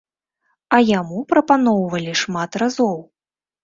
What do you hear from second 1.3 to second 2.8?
прапаноўвалі шмат